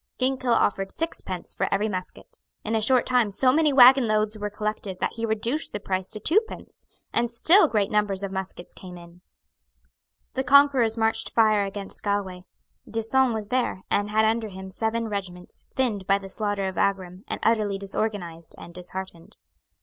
[0.17, 2.39] Ginkell offered sixpence for every musket.
[2.63, 6.09] In a short time so many waggon loads were collected that he reduced the price
[6.09, 9.21] to twopence; and still great numbers of muskets came in.
[10.33, 12.45] The conquerors marched first against Galway.
[12.89, 17.23] D'Usson was there, and had under him seven regiments, thinned by the slaughter of Aghrim
[17.27, 19.37] and utterly disorganized and disheartened.